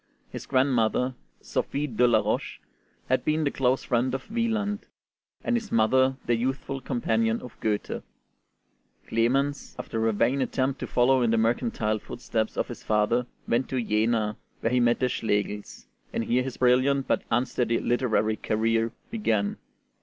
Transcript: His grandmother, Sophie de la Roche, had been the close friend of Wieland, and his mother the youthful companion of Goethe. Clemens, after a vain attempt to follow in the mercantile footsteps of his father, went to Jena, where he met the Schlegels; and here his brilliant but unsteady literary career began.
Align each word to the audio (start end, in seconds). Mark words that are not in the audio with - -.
His 0.31 0.47
grandmother, 0.47 1.13
Sophie 1.41 1.85
de 1.85 2.07
la 2.07 2.21
Roche, 2.21 2.59
had 3.07 3.23
been 3.23 3.43
the 3.43 3.51
close 3.51 3.83
friend 3.83 4.15
of 4.15 4.31
Wieland, 4.31 4.87
and 5.43 5.55
his 5.55 5.71
mother 5.71 6.17
the 6.25 6.35
youthful 6.35 6.81
companion 6.81 7.39
of 7.39 7.55
Goethe. 7.59 8.01
Clemens, 9.07 9.75
after 9.77 10.07
a 10.07 10.11
vain 10.11 10.41
attempt 10.41 10.79
to 10.79 10.87
follow 10.87 11.21
in 11.21 11.29
the 11.29 11.37
mercantile 11.37 11.99
footsteps 11.99 12.57
of 12.57 12.67
his 12.69 12.81
father, 12.81 13.27
went 13.47 13.69
to 13.69 13.79
Jena, 13.79 14.37
where 14.61 14.73
he 14.73 14.79
met 14.79 14.99
the 14.99 15.07
Schlegels; 15.07 15.85
and 16.11 16.23
here 16.23 16.41
his 16.41 16.57
brilliant 16.57 17.07
but 17.07 17.21
unsteady 17.29 17.77
literary 17.77 18.37
career 18.37 18.91
began. 19.11 19.57